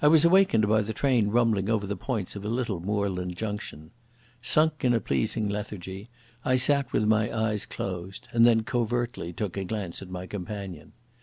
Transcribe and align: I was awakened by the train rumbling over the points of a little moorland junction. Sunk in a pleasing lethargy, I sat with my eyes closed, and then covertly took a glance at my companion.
I 0.00 0.08
was 0.08 0.24
awakened 0.24 0.66
by 0.70 0.80
the 0.80 0.94
train 0.94 1.28
rumbling 1.28 1.68
over 1.68 1.86
the 1.86 1.98
points 1.98 2.34
of 2.34 2.46
a 2.46 2.48
little 2.48 2.80
moorland 2.80 3.36
junction. 3.36 3.90
Sunk 4.40 4.82
in 4.86 4.94
a 4.94 5.00
pleasing 5.00 5.50
lethargy, 5.50 6.08
I 6.46 6.56
sat 6.56 6.94
with 6.94 7.04
my 7.04 7.30
eyes 7.30 7.66
closed, 7.66 8.26
and 8.32 8.46
then 8.46 8.62
covertly 8.62 9.34
took 9.34 9.58
a 9.58 9.64
glance 9.64 10.00
at 10.00 10.08
my 10.08 10.26
companion. 10.26 10.92